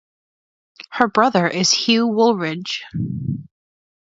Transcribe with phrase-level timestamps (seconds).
[0.93, 2.79] Her brother is Hugh Wooldridge.